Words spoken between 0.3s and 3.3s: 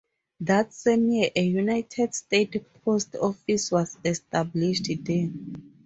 That same year, a United States Post